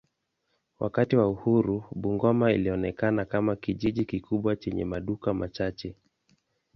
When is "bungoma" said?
1.91-2.53